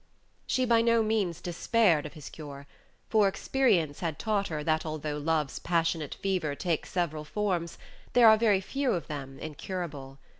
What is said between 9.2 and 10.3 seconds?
incurable.